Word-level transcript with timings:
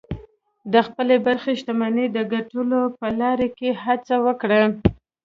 د 0.73 0.75
خپلې 0.87 1.15
برخې 1.25 1.51
شتمنۍ 1.59 2.07
د 2.11 2.19
ګټلو 2.33 2.81
په 2.99 3.07
لاره 3.19 3.47
کې 3.57 3.69
هڅه 3.83 4.15
وکړئ 4.25 4.63